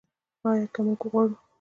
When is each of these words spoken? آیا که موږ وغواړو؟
آیا 0.49 0.65
که 0.73 0.79
موږ 0.85 0.99
وغواړو؟ 1.03 1.35